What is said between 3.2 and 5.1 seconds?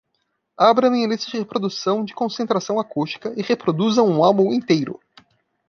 e reproduza um álbum inteiro